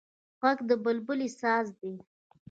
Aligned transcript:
غږ 0.41 0.59
د 0.69 0.71
بلبل 0.83 1.19
ساز 1.41 1.67
دی 1.79 1.93